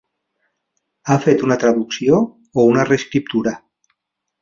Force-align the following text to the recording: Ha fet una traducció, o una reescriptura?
Ha 1.09 1.17
fet 1.27 1.45
una 1.49 1.59
traducció, 1.65 2.25
o 2.65 2.69
una 2.73 2.87
reescriptura? 2.91 3.59